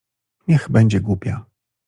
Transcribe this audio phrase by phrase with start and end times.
[0.47, 1.45] —Niech będzie głupia.